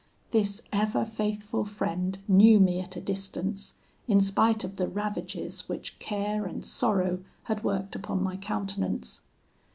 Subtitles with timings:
[0.31, 3.75] This ever faithful friend knew me at a distance,
[4.07, 9.21] in spite of the ravages which care and sorrow had worked upon my countenance.